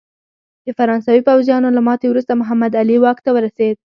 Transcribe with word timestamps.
د 0.65 0.67
فرانسوي 0.77 1.21
پوځیانو 1.29 1.69
له 1.75 1.81
ماتې 1.87 2.07
وروسته 2.09 2.33
محمد 2.41 2.71
علي 2.81 2.97
واک 3.01 3.17
ته 3.25 3.29
ورسېد. 3.33 3.75